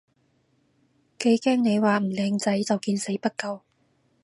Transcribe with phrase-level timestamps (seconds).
[1.19, 3.61] 幾驚你話唔靚仔就見死不救